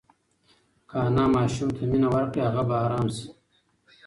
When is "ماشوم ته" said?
1.35-1.83